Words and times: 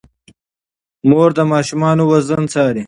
مور 1.09 1.29
د 1.37 1.39
ماشومانو 1.51 2.03
وزن 2.11 2.41
څاري. 2.53 2.79